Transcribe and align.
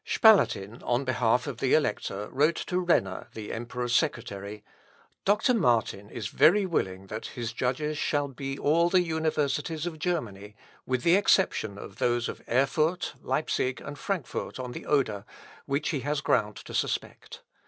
Spalatin, 0.03 0.81
on 0.81 1.05
the 1.05 1.13
part 1.13 1.45
of 1.45 1.57
the 1.57 1.75
Elector, 1.75 2.27
wrote 2.31 2.55
to 2.55 2.79
Renner, 2.79 3.27
the 3.35 3.53
Emperor's 3.53 3.93
secretary, 3.93 4.63
"Dr. 5.25 5.53
Martin 5.53 6.09
is 6.09 6.25
very 6.29 6.65
willing 6.65 7.05
that 7.05 7.27
his 7.27 7.53
judges 7.53 7.99
shall 7.99 8.27
be 8.27 8.57
all 8.57 8.89
the 8.89 9.03
universities 9.03 9.85
of 9.85 9.99
Germany, 9.99 10.55
with 10.87 11.03
the 11.03 11.15
exception 11.15 11.77
of 11.77 11.97
those 11.99 12.27
of 12.27 12.41
Erfurt, 12.47 13.13
Leipsic, 13.21 13.79
and 13.79 13.99
Frankfort 13.99 14.57
on 14.59 14.71
the 14.71 14.87
Oder, 14.87 15.23
which 15.67 15.89
he 15.89 15.99
has 15.99 16.19
ground 16.21 16.55
to 16.55 16.73
suspect. 16.73 17.43